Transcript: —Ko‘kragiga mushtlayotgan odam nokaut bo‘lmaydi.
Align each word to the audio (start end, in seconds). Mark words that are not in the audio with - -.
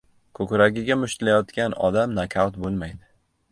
—Ko‘kragiga 0.37 0.97
mushtlayotgan 1.01 1.77
odam 1.89 2.19
nokaut 2.21 2.61
bo‘lmaydi. 2.67 3.01